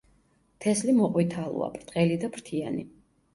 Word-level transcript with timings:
თესლი 0.63 0.95
მოყვითალოა, 0.99 1.69
ბრტყელი 1.75 2.19
და 2.25 2.31
ფრთიანი. 2.39 2.89